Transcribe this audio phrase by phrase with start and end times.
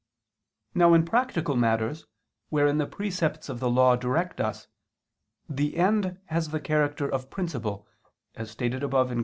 [0.73, 2.07] Now in practical matters
[2.49, 4.65] wherein the precepts of the Law direct us,
[5.47, 7.87] the end has the character of principle,
[8.33, 9.19] as stated above (Q.